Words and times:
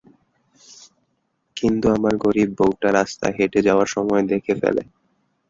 কিন্তু 1.57 1.85
আমার 1.95 2.13
গরীব 2.17 2.49
বউটা 2.57 2.89
রাস্তায় 2.91 3.35
হেটে 3.37 3.59
যাওয়ার 3.61 3.87
সময় 3.87 4.23
দেখে 4.31 4.53
ফেলে। 4.61 4.83